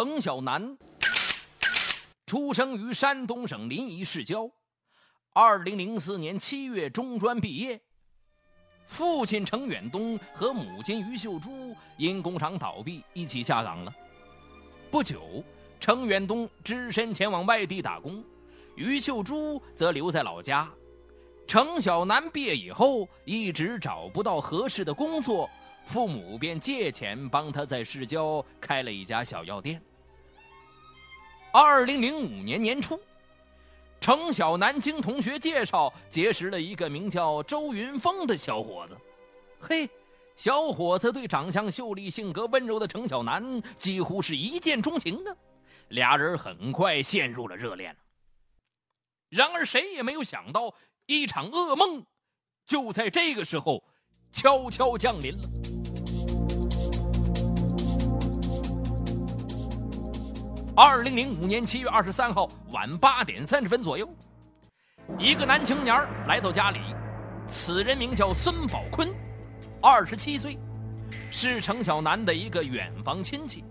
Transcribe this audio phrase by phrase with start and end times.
[0.00, 0.78] 程小南
[2.24, 4.50] 出生于山东省临沂市郊，
[5.34, 7.78] 二零零四年七月中专毕业。
[8.86, 13.94] 父亲程远东和母亲于秀珠因工厂倒闭一起下岗了。
[14.90, 15.44] 不久，
[15.78, 18.24] 程远东只身前往外地打工，
[18.76, 20.66] 于秀珠则留在老家。
[21.46, 25.46] 程小南毕业以后一直找不到合适的工作。
[25.84, 29.82] 父母便借钱帮他在市郊开了一家小药店。
[31.52, 33.00] 二零零五年年初，
[34.00, 38.96] 程小南经同学介绍结识了一个名叫周云峰的小伙子。
[39.58, 39.90] 嘿，
[40.36, 45.34] 小伙子对长相秀丽、性格温柔的程小南几乎是一见钟情啊！
[45.88, 47.96] 俩人很快陷入了热恋。
[49.28, 50.72] 然而，谁也没有想到，
[51.06, 52.06] 一场噩梦
[52.64, 53.82] 就在这个时候
[54.30, 55.48] 悄悄降临了。
[60.76, 64.08] 二零零五年七月二十三号晚八点三十分左右，
[65.18, 66.78] 一个男青年来到家里，
[67.46, 69.12] 此人名叫孙宝坤，
[69.82, 70.58] 二十七岁，
[71.28, 73.64] 是程小南的一个远房亲戚。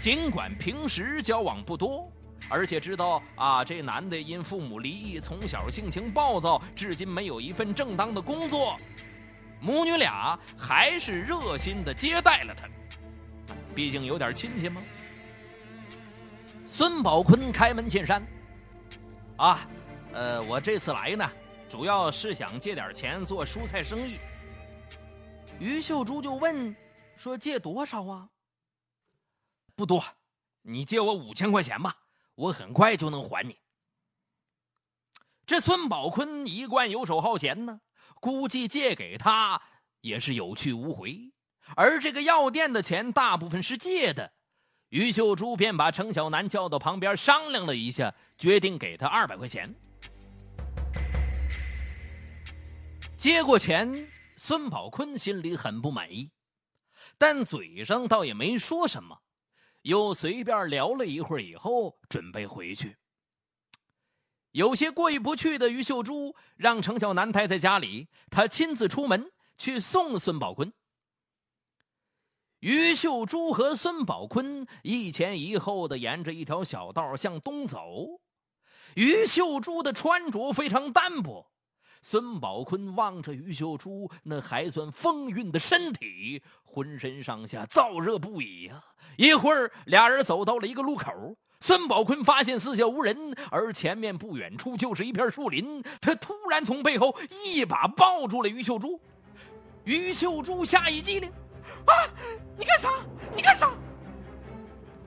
[0.00, 2.10] 尽管平时交往不多，
[2.48, 8.74] 而且知道啊，这男的因父母离异，从小性情暴躁，至今没有一份正当的工作，
[9.60, 12.66] 母女俩还是热心的接待了他，
[13.74, 14.80] 毕竟有点亲戚嘛。
[16.72, 18.24] 孙宝坤开门见山
[19.36, 19.68] ：“啊，
[20.12, 21.28] 呃，我这次来呢，
[21.68, 24.20] 主要是想借点钱做蔬菜生意。”
[25.58, 26.74] 于秀珠就问
[27.18, 28.30] ：“说借多少啊
[29.74, 30.00] ？”“不多，
[30.62, 31.92] 你借我五千块钱吧，
[32.36, 33.58] 我很快就能还你。”
[35.44, 37.80] 这孙宝坤一贯游手好闲呢，
[38.20, 39.60] 估计借给他
[40.02, 41.32] 也是有去无回，
[41.74, 44.34] 而这个药店的钱大部分是借的。
[44.90, 49.72] 于秀珠便把程小南叫到旁边商量了一下，决定给他二百块钱。
[53.16, 56.32] 接过钱，孙宝坤心里很不满意，
[57.16, 59.20] 但嘴上倒也没说什么，
[59.82, 62.96] 又随便聊了一会儿，以后准备回去。
[64.50, 70.72] 有些过意不去的于秀珠让程小南待在家里，他亲自出门去送孙宝坤。
[72.60, 78.20] 于秀珠和孙宝坤一前一后的沿着一条小道向东走。
[78.94, 81.50] 于秀珠的穿着非常单薄，
[82.02, 88.82] 孙宝坤望着于秀珠那还算丰韵的身体，浑身上下燥热不已呀。
[89.16, 95.82] 一会儿，俩人走到了一个路口，孙宝坤发现四下无人，而前面不远处就是一片树林。
[95.98, 99.00] 他突然从背后一把抱住了于秀珠，
[99.84, 101.32] 于秀珠吓一激灵。
[101.86, 101.92] 啊！
[102.56, 102.90] 你干啥？
[103.34, 103.70] 你干啥？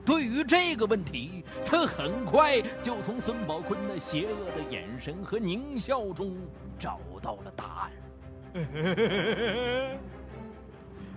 [0.04, 6.36] 对于这个问题，他很快就从孙宝坤那邪恶的眼神和狞笑中
[6.78, 7.90] 找到了答案。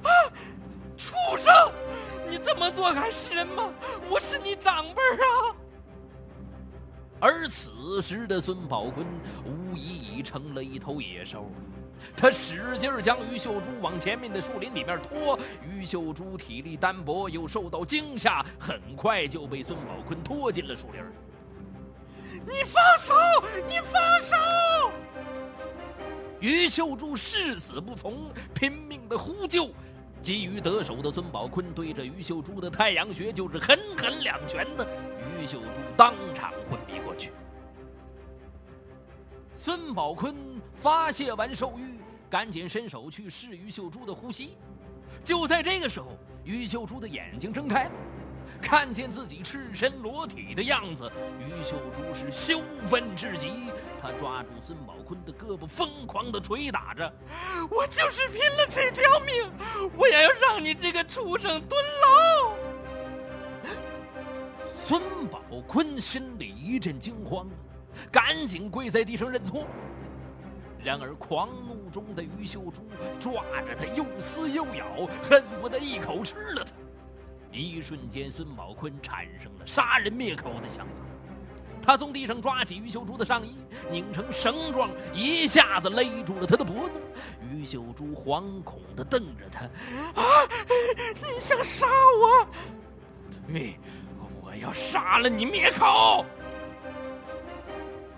[0.04, 0.10] 啊！
[0.96, 1.54] 畜生！
[2.30, 3.72] 你这么做还是人吗？
[4.10, 5.56] 我是你长辈啊！
[7.20, 9.06] 而此时的孙宝坤
[9.44, 11.52] 无疑已成了一头野兽。
[12.16, 15.38] 他使劲将于秀珠往前面的树林里面拖，
[15.68, 21.02] 于秀珠体力单薄，又受到惊吓，很快就被孙宝坤拖进了树林。
[22.46, 23.14] 你放手！
[23.68, 24.92] 你放手！
[26.40, 29.70] 于秀珠誓死不从，拼命的呼救。
[30.22, 34.86] 急于得手的孙宝坤对着于秀珠的太阳穴就是狠狠两拳呢，
[35.40, 37.32] 于秀珠当场昏迷过去。
[39.56, 40.36] 孙宝坤
[40.78, 42.00] 发泄完兽欲，
[42.30, 44.56] 赶紧伸手去试于秀珠的呼吸。
[45.24, 47.92] 就在这个时候，于秀珠的眼睛睁开了，
[48.62, 53.72] 看见自己赤身裸体的样子，于秀珠是羞愤至极。
[54.02, 57.12] 他抓住孙宝坤的胳膊，疯狂地捶打着
[57.72, 59.52] ：“我就是拼了这条命，
[59.98, 62.54] 我也要让你这个畜生蹲牢！”
[64.72, 67.48] 孙宝坤心里一阵惊慌。
[68.12, 69.66] 赶紧跪在地上认错。
[70.84, 72.82] 然而狂怒中的于秀珠
[73.20, 76.72] 抓着他又撕又咬，恨不得一口吃了他。
[77.52, 80.94] 一瞬间，孙宝坤产生了杀人灭口的想法。
[81.82, 83.56] 他从地上抓起于秀珠的上衣，
[83.90, 86.96] 拧成绳状，一下子勒住了他的脖子。
[87.50, 89.62] 于秀珠惶恐地瞪着他
[90.22, 90.48] ：“啊，
[91.16, 92.48] 你想杀我？
[93.48, 93.80] 对，
[94.42, 96.26] 我要杀了你灭口！”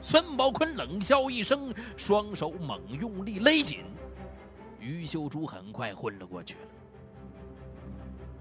[0.02, 3.84] 孙宝坤冷笑一声，双手猛用力勒紧，
[4.80, 6.62] 于秀珠很快昏了过去了。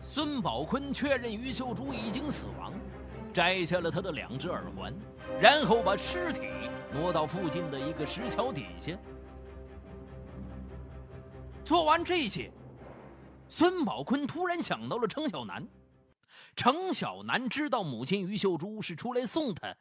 [0.00, 2.72] 孙宝坤确认于秀珠已经死亡，
[3.32, 4.94] 摘下了他的两只耳环，
[5.40, 6.42] 然后把尸体
[6.92, 8.96] 挪到附近的一个石桥底下。
[11.64, 12.52] 做完这些，
[13.48, 15.66] 孙宝坤突然想到了程小南。
[16.54, 19.74] 程小南知道母亲于秀珠是出来送他，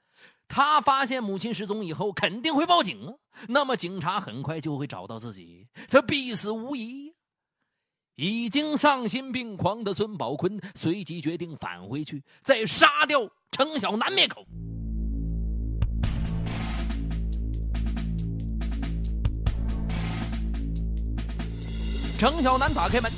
[0.47, 3.13] 他发现母亲失踪以后肯定会报警啊。
[3.47, 7.13] 那么警察很快就会找到自己，他必死无疑。
[8.15, 14.43] 已经丧心病狂的孙宝坤随即决定返回去，再杀掉程小南灭口。
[22.17, 23.11] 程小南打开门，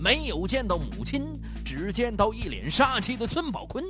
[0.00, 3.84] 没有见到母亲，只见到一脸杀气的孙宝坤。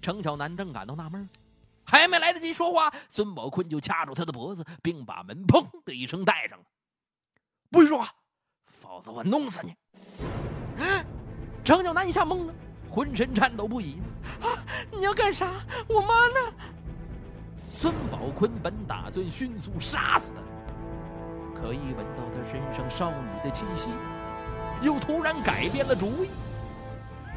[0.00, 1.28] 程小南正感到纳闷，
[1.92, 6.64] 还没来得及说话，孙宝坤就掐住他的脖子，并把门砰的一声带上了。
[7.70, 8.08] 不许说话！
[8.66, 9.76] 否则我弄死你！
[11.62, 12.54] 程小南一下懵了，
[12.88, 13.98] 浑身颤抖不已。
[14.40, 14.64] 啊！
[14.90, 15.62] 你要干啥？
[15.86, 16.54] 我妈呢？
[17.74, 20.40] 孙宝坤本打算迅速杀死他，
[21.54, 23.88] 可一闻到他身上少女的气息，
[24.80, 26.30] 又突然改变了主意。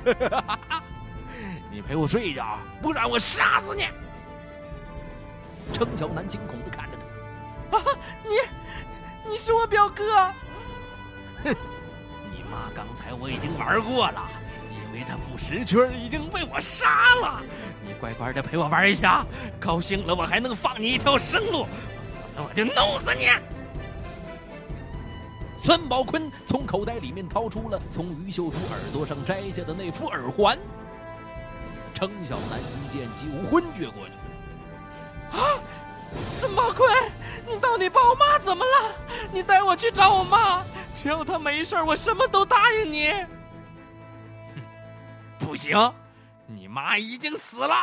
[1.69, 3.85] 你陪我睡一觉，不然我杀死你！
[5.73, 6.97] 程小南惊恐的看着
[7.71, 7.77] 他。
[7.77, 7.83] 啊！
[8.23, 10.31] 你，你是我表哥。
[11.43, 11.55] 哼，
[12.31, 14.29] 你妈刚才我已经玩过了，
[14.71, 17.43] 因为她不识趣已经被我杀了。
[17.85, 19.25] 你乖乖的陪我玩一下，
[19.59, 21.65] 高兴了我还能放你一条生路，
[22.21, 23.27] 否则我就弄死你。
[25.57, 30.57] 孙宝坤从口袋里面掏出了从于秀珠耳朵上摘下的那副耳环。
[31.93, 34.15] 程小南一见几乎昏厥过去。
[35.35, 35.59] 啊，
[36.27, 36.89] 孙宝坤，
[37.47, 38.95] 你到底把我妈怎么了？
[39.33, 40.63] 你带我去找我妈。
[40.95, 43.11] 只要她没事，我什么都答应你。
[44.55, 44.61] 哼，
[45.39, 45.77] 不行，
[46.47, 47.75] 你妈已经死了。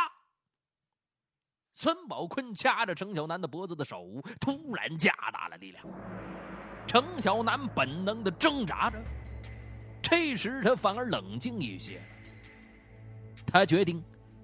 [1.75, 4.05] 孙宝坤掐着程小南的脖子的手
[4.39, 5.83] 突然加大了力量，
[6.87, 8.97] 程小南本能的挣扎着，
[10.01, 12.01] 这时他反而冷静一些。
[13.45, 14.03] 他决定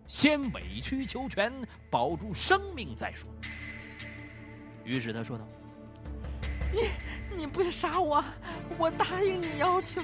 [0.10, 1.54] 先委曲求全，
[1.90, 3.30] 保住生命再说。
[4.84, 5.48] 于是他说道
[6.76, 6.90] ：“你。”
[7.38, 8.26] 你不要杀我，
[8.78, 10.02] 我答应你要求。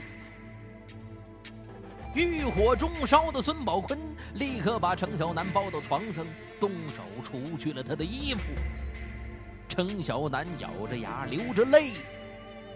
[2.13, 3.99] 欲火中烧的孙宝坤
[4.35, 6.25] 立刻把程小南抱到床上，
[6.59, 8.51] 动手除去了他的衣服。
[9.67, 11.93] 程小南咬着牙，流着泪，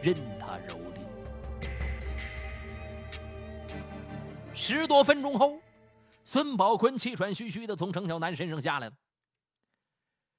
[0.02, 1.00] 任他蹂躏。
[4.56, 5.62] 十多分钟后，
[6.32, 8.96] 孙宝坤气喘吁吁的从程小南身上下来了。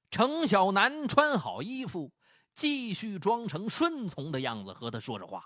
[0.09, 2.09] 程小南穿好衣服。
[2.53, 5.41] 继续装成顺从的样子和他说着话，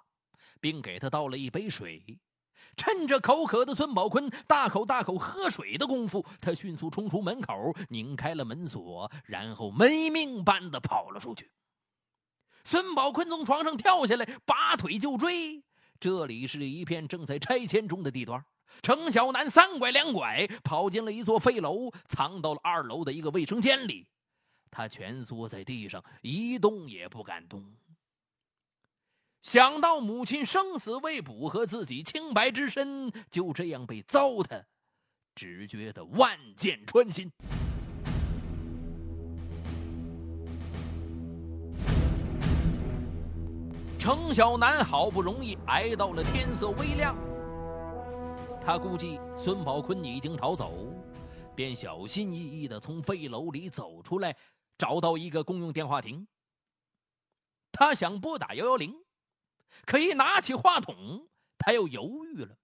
[0.60, 2.20] 并给他倒了一杯水。
[2.76, 11.52] 趁着口渴的孙宝坤大口大口喝水的功夫，他迅速冲出门口，拧开了门锁，然后没命般的跑了出去。
[12.64, 15.64] 孙宝坤从床上跳下来，拔腿就追。
[16.00, 18.44] 这里是一片正在拆迁中的地段。
[18.82, 24.08] 程小南三拐两拐跑进了一座废楼，藏到了二楼的一个卫生间里。
[24.70, 27.64] 他蜷缩在地上，一动也不敢动。
[29.42, 34.64] 想到母亲生死未卜和自己清白之身就这样被糟蹋，
[35.36, 37.32] 只觉得万箭穿心。
[43.98, 47.16] 程小南好不容易挨到了天色微亮，
[48.66, 50.92] 他估计孙宝坤已经逃走，
[51.56, 54.36] 便小心翼翼的从废楼里走出来。
[54.76, 56.28] 找到一个公用电话亭，
[57.72, 58.94] 他想拨打幺幺零，
[59.86, 62.58] 可一拿起话筒，他又犹豫了。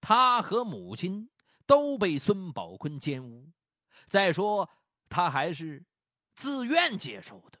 [0.00, 1.28] 他和母亲
[1.66, 3.50] 都被孙宝坤奸污，
[4.08, 4.70] 再说
[5.10, 5.84] 他还是
[6.34, 7.58] 自愿接受的。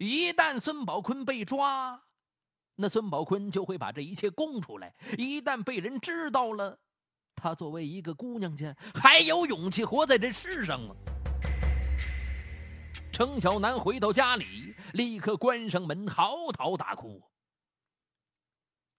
[0.00, 2.02] 一旦孙宝坤被抓，
[2.76, 4.94] 那孙宝坤就会把这一切供出来。
[5.18, 6.78] 一旦被人知道了，
[7.34, 10.94] 他作为一个姑娘家，还有勇气活在这世上吗？
[13.12, 17.22] 程小南回到家里，立刻关上门，嚎啕大哭。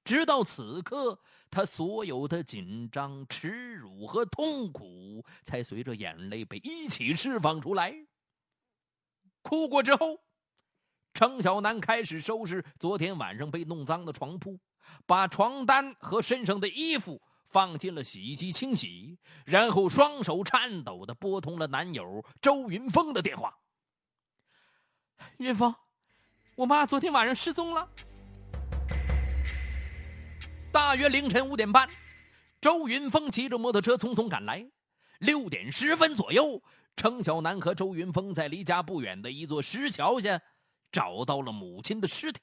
[0.03, 7.96] 直到此刻，他所有的紧张、耻辱和痛苦，才随着眼泪被一起释放出来。
[9.42, 10.20] 哭过之后，
[11.13, 14.60] 程小南开始收拾昨天晚上被弄脏的床铺，
[15.05, 23.55] 把床单和身上的衣服放进了洗衣机清洗，然后双手颤抖的拨通了男友周云峰的电话。
[25.38, 25.74] 云峰，
[26.55, 27.88] 我妈昨天晚上失踪了。
[30.72, 31.88] 大约凌晨五点半，
[32.60, 34.67] 周云峰骑着摩托车匆匆赶来。
[35.20, 36.62] 六点十分左右，
[36.98, 40.41] 程小南和周云峰在离家不远的一座石桥下
[40.93, 42.39] 找到了母亲的尸体。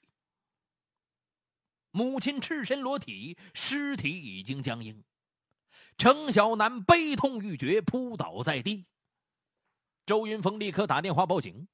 [1.93, 5.03] 母亲赤身裸体，尸体已经僵硬。
[5.97, 8.85] 程小南悲痛欲绝，扑倒在地。
[10.05, 11.69] 周云峰立刻打电话报警。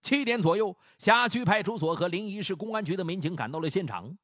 [0.00, 4.16] 七点左右，辖区派出所和临沂市公安局的民警赶到了现场。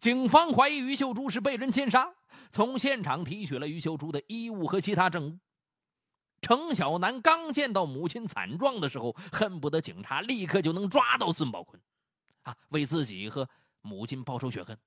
[0.00, 2.14] 警方怀疑于秀珠是被人奸杀，
[2.50, 5.38] 从现场提取了于秀珠的衣物和其他证物。
[6.46, 11.82] 程小南刚见到母亲惨状的时候，恨不得警察立刻就能抓到孙宝坤，
[12.42, 13.50] 啊，为自己和
[13.80, 14.78] 母亲报仇雪恨。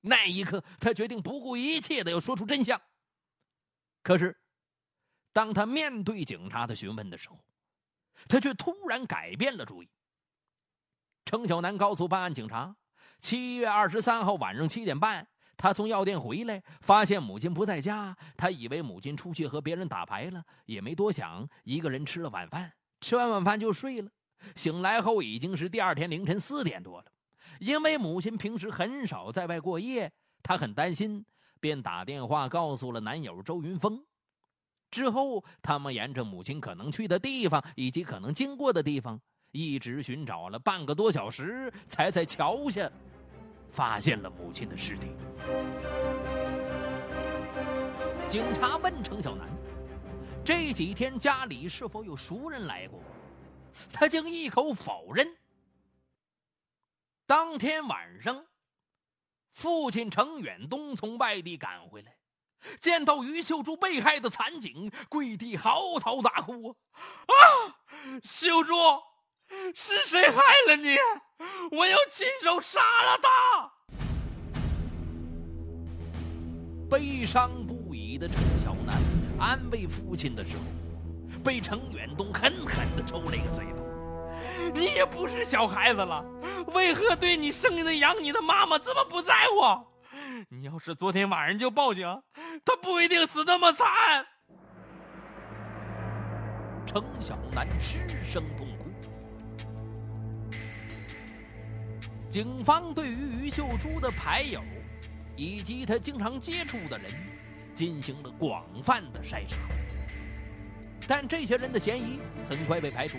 [0.00, 2.80] 那一刻，他决定不顾一切的要说出真相。
[4.02, 4.36] 可是，
[5.32, 7.38] 当他面对警察的询问的时候，
[8.26, 9.88] 他却突然改变了主意。
[11.24, 12.74] 程小南告诉办案警察。
[13.20, 18.16] 七月二十三号晚上七点半，他从药店回来，发现母亲不在家。
[18.36, 22.72] 他以为母亲出去和别人打牌了，也没多想，一个人吃了晚饭。
[23.00, 24.08] 吃完晚饭就睡了。
[24.54, 27.06] 醒来后已经是第二天凌晨四点多了。
[27.58, 30.10] 因为母亲平时很少在外过夜，
[30.44, 31.26] 他很担心，
[31.58, 34.00] 便打电话告诉了男友周云峰。
[34.92, 42.88] 之后，他们沿着母亲可能去的地方以及可能经过的地方，一直寻找了半个多小时，才在桥下。
[43.70, 45.12] 发现了母亲的尸体。
[48.28, 49.48] 警察问程小南
[50.44, 53.00] ：“这几天家里是否有熟人来过？”
[53.92, 55.36] 他竟一口否认。
[57.26, 58.44] 当天晚上，
[59.52, 62.16] 父亲程远东从外地赶回来，
[62.80, 66.74] 见到于秀珠被害的惨景，跪地嚎啕大哭
[67.28, 67.34] ：“啊，
[68.22, 68.74] 秀珠！”
[69.74, 70.96] 是谁害了你？
[71.70, 73.28] 我要亲手杀了他！
[76.90, 78.96] 悲伤不已的程小南
[79.38, 80.62] 安慰父亲的时候，
[81.44, 83.78] 被程远东狠狠的抽了一个嘴巴。
[84.74, 86.24] 你也不是小孩子了，
[86.68, 89.86] 为何对你生的养你的妈妈这么不在乎？
[90.50, 92.06] 你要是昨天晚上就报警，
[92.64, 94.26] 他不一定死那么惨。
[96.86, 98.88] 程小南失声痛哭。
[102.38, 104.62] 警方对于于秀珠的牌友，
[105.34, 107.12] 以及他经常接触的人，
[107.74, 109.56] 进行了广泛的筛查。
[111.04, 113.18] 但这些人的嫌疑很快被排除，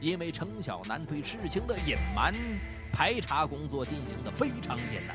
[0.00, 2.32] 因为程小南对事情的隐瞒，
[2.90, 5.14] 排查工作进行的非常艰难。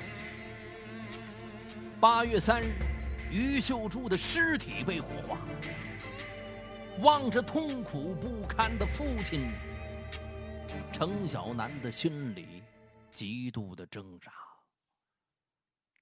[2.00, 2.76] 八月三日，
[3.32, 5.40] 于秀珠的尸体被火化。
[7.00, 9.50] 望着痛苦不堪的父亲，
[10.92, 12.62] 程小南的心里。
[13.20, 14.32] 极度的挣扎。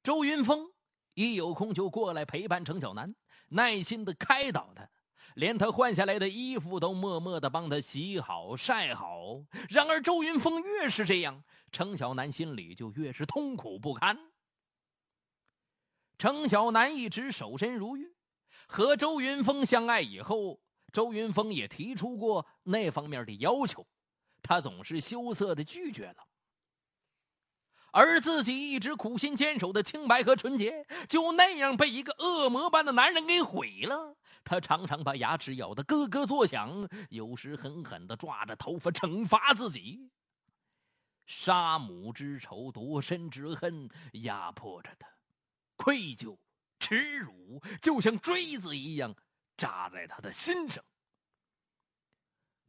[0.04, 0.72] 周云峰
[1.16, 3.12] 一有空就过来陪伴程小南，
[3.48, 4.88] 耐心的开导他，
[5.34, 9.44] 连他换下来的衣服都默默的帮他洗好晒好。
[9.68, 14.16] 然而周云峰越是这样，程小南心里就越是痛苦不堪。
[16.20, 18.14] 程小南一直守身如玉，
[18.68, 20.62] 和周云峰相爱以后，
[20.94, 23.84] 周云峰也提出过那方面的要求，
[24.44, 26.27] 他总是羞涩的拒绝了。
[27.92, 34.16] 而自己一直苦心坚守的清白和纯洁，就那样被一个恶魔般的男人给毁了。
[34.44, 40.10] 他常常把牙齿咬得咯咯作响，有时狠狠地抓着头发惩罚自己。
[41.26, 45.08] 杀母之仇、夺身之恨压迫着他，
[45.76, 46.38] 愧疚、
[46.80, 49.14] 耻辱就像锥子一样
[49.58, 50.82] 扎在他的心上。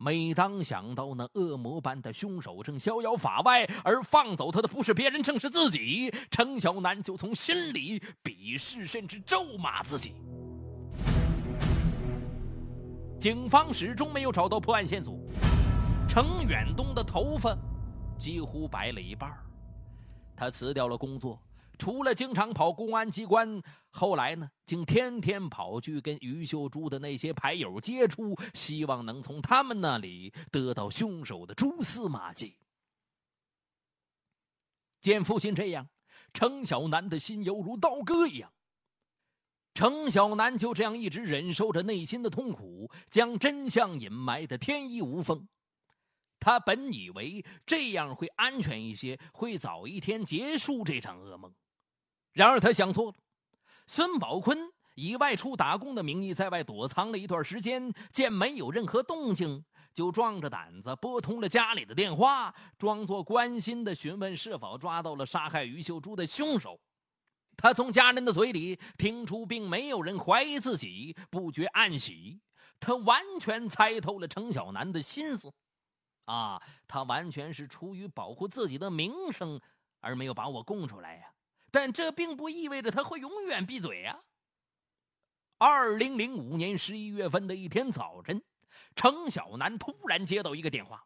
[0.00, 10.14] 每当想到那恶魔般的凶手正逍遥法外，而放走他的不是别人，正是自己，程小南就从心里鄙视，甚至咒骂自己。
[13.18, 15.18] 警方始终没有找到破案线索，
[16.08, 17.52] 程远东的头发
[18.16, 19.36] 几乎白了一半，
[20.36, 21.42] 他辞掉了工作。
[21.78, 32.56] 除了经常跑公安机关，后来呢，竟天天跑去跟于秀珠的那些牌友接触，希望能从他们那里得到凶手的蛛丝马迹。
[35.00, 35.88] 见父亲这样，
[36.34, 38.52] 程小南的心犹如刀割一样。
[39.72, 45.46] 程小南就这样一直忍受着内心的痛苦，将真相隐埋的天衣无缝。
[46.40, 51.54] 他本以为这样会安全一些，会早一天结束这场噩梦。
[52.38, 53.14] 然而他想错了，
[53.88, 54.56] 孙宝坤
[54.94, 66.78] 以外出打工的名义在外躲藏了一段时间，见没有任何动静，就壮着胆子拨通了家里的电话，装作关心的询问是否抓到了杀害于秀珠的凶手。
[67.56, 72.40] 他从家人的嘴里听出，并没有人怀疑自己，不觉暗喜。
[72.78, 75.52] 他完全猜透了程小南的心思，
[76.26, 79.60] 啊，他完全是出于保护自己的名声
[79.98, 81.32] 而没有把我供出来呀。
[81.70, 84.18] 但这并不意味着他会永远闭嘴呀。
[85.58, 88.42] 二零零五年十一月份的一天早晨，
[88.94, 91.04] 程小南突然接到一个电话，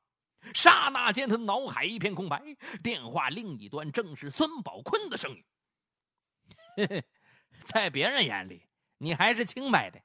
[0.54, 2.42] 刹那间他脑海一片空白。
[2.82, 5.44] 电话另一端正是孙宝坤的声音。
[6.76, 7.04] 嘿嘿，
[7.64, 8.66] 在别人眼里，
[8.98, 10.00] 你还是清白的，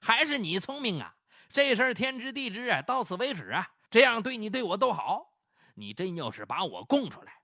[0.00, 1.16] 还是你聪明啊！
[1.50, 3.70] 这事儿天知地知啊，到此为止啊！
[3.90, 5.38] 这样对你对我都好。
[5.74, 7.40] 你真要是把我供出来，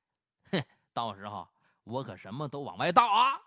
[0.50, 1.49] 哼，到时候
[1.84, 3.40] 我可什么都往外倒啊！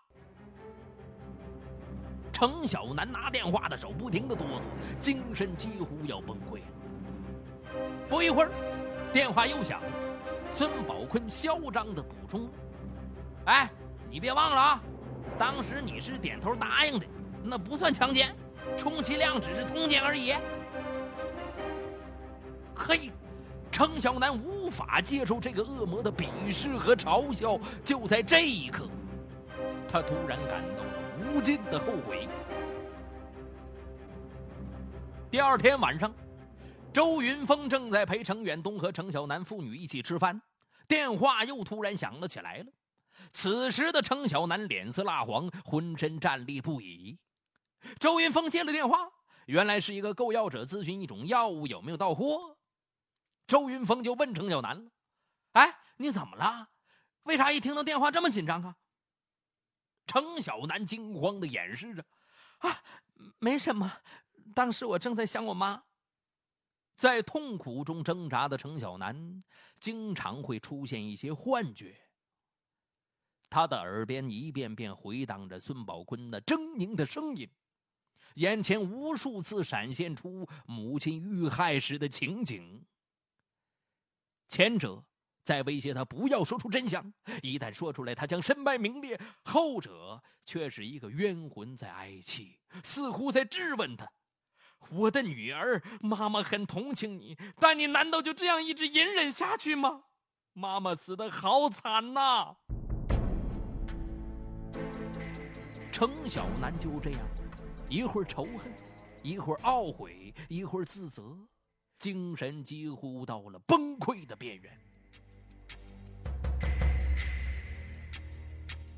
[2.34, 7.80] 程小南拿电话的手不停的哆嗦，精神几乎要崩溃了。
[8.10, 8.52] 不一会儿，
[9.14, 9.88] 电话又响了，
[10.52, 12.50] 孙宝坤嚣张的补充
[13.48, 13.70] ：“哎，
[14.10, 14.84] 你别忘了啊！”
[15.40, 17.06] 当时你是点头答应的，
[17.42, 18.36] 那不算强奸，
[18.78, 20.34] 充其量只是通奸而已。
[22.74, 23.12] 可以，
[23.72, 27.58] 程小南无法接受这个恶魔的鄙视和嘲笑。
[27.84, 28.90] 就在这一刻，
[29.88, 32.28] 他突然感到了无尽的后悔。
[35.32, 36.14] 第二天晚上，
[36.94, 40.42] 周云峰正在陪程远东和程小南父女一起吃饭，
[40.88, 42.66] 电话又突然响了起来了。
[43.32, 47.18] 此时的程小南脸色蜡黄，浑身战栗不已。
[48.00, 48.98] 周云峰接了电话，
[49.48, 52.56] 原来是一个购药者咨询一种药物有没有到货。
[53.48, 54.92] 周云峰就问程小南了
[55.54, 56.70] ：“哎，你怎么了？
[57.24, 58.76] 为啥一听到电话这么紧张啊？”
[60.08, 62.06] 程小南惊慌的掩饰着
[62.60, 62.84] ：“啊，
[63.40, 64.02] 没什么，
[64.54, 65.84] 当时我正在想我妈。”
[66.96, 69.44] 在痛苦中挣扎的程小南，
[69.82, 72.00] 经常会出现一些幻觉。
[73.50, 77.50] 他的耳边一遍遍回荡着孙宝坤那狰狞的声音，
[78.36, 82.86] 眼前无数次闪现出母亲遇害时的情景。
[84.56, 85.04] 前者
[85.44, 94.10] 在威胁他不要说出真相，一旦说出来，他将身败名裂；后者却是一个冤魂在哀泣，似乎在质问他
[94.90, 100.04] ：“我的女儿，妈妈很同情你，但你难道就这样一直隐忍下去吗？
[100.54, 102.56] 妈妈死的好惨呐！”
[105.92, 107.20] 程小南就这样，
[107.90, 108.74] 一会儿仇恨，
[109.22, 111.38] 一会儿懊悔，一会儿自责，
[111.98, 114.80] 精神几乎到了崩溃的边缘。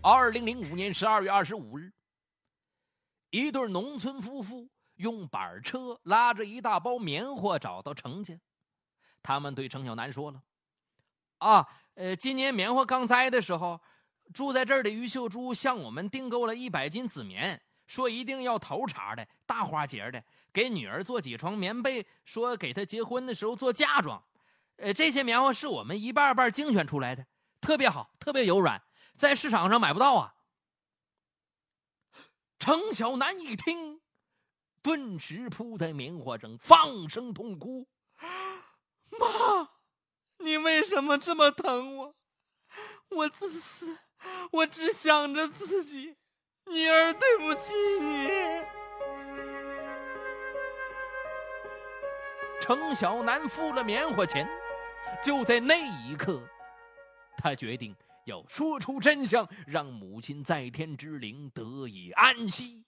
[0.02, 1.92] 二零零五年十二月二十五日，
[3.30, 8.40] 一对农村夫妇用板车拉着一大包棉花找到程家，
[9.22, 10.42] 他们对程小南说了
[11.40, 13.80] ：“啊，呃，今年棉花刚栽的时候。”
[14.34, 20.24] 住在这儿的于秀珠向我们订购了一百斤紫棉，说一定要头茬的大花节的，
[20.54, 24.24] 给女儿做几床棉被，说给她结婚的时候做嫁妆。
[24.76, 27.26] 呃，这些棉花是我们一瓣瓣精选出来的，
[27.60, 28.82] 特别好，特别柔软，
[29.16, 30.36] 在市场上买不到啊。
[32.60, 34.02] 程小南一听，
[34.82, 37.88] 顿时扑在棉花上放声痛哭
[39.18, 39.70] ：“妈，
[40.40, 42.16] 你为什么这么疼我？
[43.10, 43.98] 我自私。”
[44.52, 46.18] 我只想着自己，
[46.70, 48.28] 女儿对不起你。
[52.60, 54.48] 程小南付了棉花钱，
[55.24, 56.42] 就在那一刻，
[57.38, 62.84] 他决定要说出真相，让母亲在天之灵得以安息。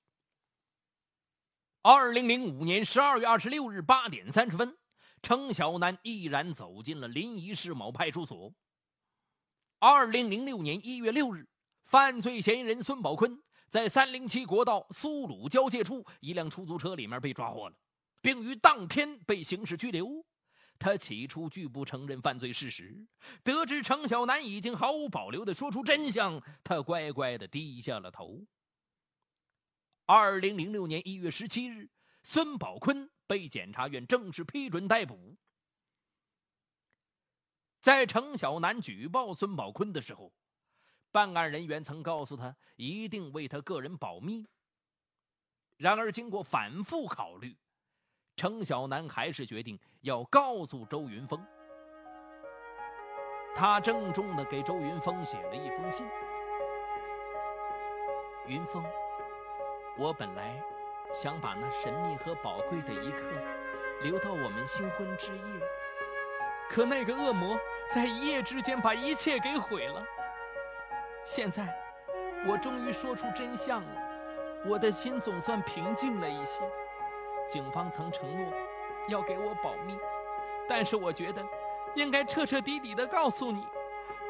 [1.82, 4.78] 二零零五年十二月二十六日八点三十分，
[5.22, 8.54] 程小南毅然走进了临沂市某派出所。
[9.80, 11.48] 二零零六年一月六日，
[11.84, 17.76] 犯罪嫌疑人孙宝坤在三零七国道苏鲁交界处一辆出租车里面被抓获了，
[18.22, 20.26] 并于当天被刑事拘留。
[20.80, 23.06] 他起初拒不承认犯罪事实，
[23.44, 28.44] 得知程小南已经毫无保留的说出真相，他乖乖的低下了头。
[30.06, 31.88] 二零零六年一月十七日，
[32.24, 35.38] 孙宝坤被检察院正式批准逮捕。
[37.80, 40.34] 在程小南举报孙宝坤的时候，
[41.12, 44.46] 办案人员曾告诉他一定为他个人保密。
[45.78, 47.56] 然而，经过反复考虑，
[48.36, 51.42] 程小南还是决定要告诉周云峰。
[53.56, 56.06] 他郑重的给周云峰写了一封信
[58.46, 58.84] ：“云峰，
[59.98, 60.62] 我本来
[61.14, 63.24] 想把那神秘和宝贵的一刻
[64.04, 65.44] 留到我们新婚之夜。”
[66.70, 67.58] 可那个恶魔
[67.90, 70.06] 在一夜之间把一切给毁了。
[71.24, 71.68] 现在，
[72.48, 73.88] 我终于说出真相了，
[74.66, 76.62] 我的心总算平静了一些。
[77.48, 78.54] 警方曾承诺
[79.08, 79.98] 要给我保密，
[80.68, 81.44] 但是我觉得
[81.96, 83.66] 应该彻彻底底的告诉你，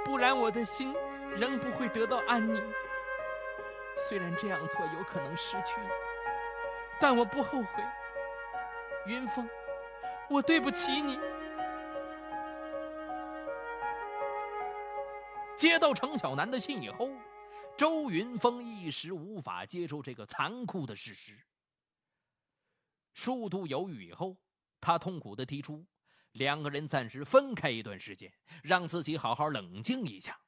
[0.06, 0.94] 不然我的心
[1.36, 2.62] 仍不会得到安宁。
[3.98, 5.88] 虽然这样做有可能失去你，
[7.00, 7.84] 但我不后悔。
[9.06, 9.50] 云峰，
[10.30, 11.20] 我对不起你。
[15.60, 17.12] 接到程小南的信以后，
[17.78, 21.38] 周云峰一时无法接受这个残酷的事实。
[23.14, 24.38] 数度犹豫以后，
[24.80, 25.86] 他痛苦的提出，
[26.32, 28.32] 两个人暂时分开一段时间，
[28.64, 30.40] 让自己好好冷静一下。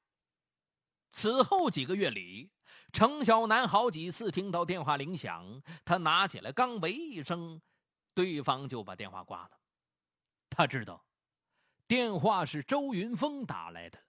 [1.09, 2.49] 此后几个月里，
[2.93, 7.61] 程小南好几次听到电话铃响，他拿起来刚喂一声，
[8.13, 9.59] 对方就把电话挂了。
[10.49, 11.05] 他知道，
[11.85, 13.99] 电话是周云峰打来的。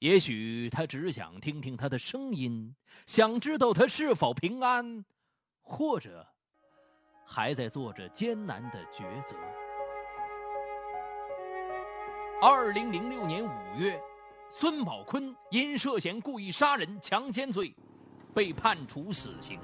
[0.00, 2.74] 也许他只想听听他的声音，
[3.06, 5.04] 想知道他是否平安，
[5.62, 6.26] 或者
[7.24, 9.34] 还在做着艰难的抉择。
[12.42, 13.98] 二零零六年五月，
[14.50, 17.74] 孙宝坤因涉嫌故意杀人、强奸罪，
[18.34, 19.58] 被判处死刑。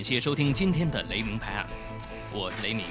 [0.00, 1.66] 感谢收听今天的《雷鸣拍案》，
[2.32, 2.86] 我是雷鸣。